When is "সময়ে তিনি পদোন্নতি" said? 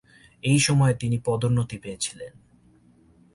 0.59-1.77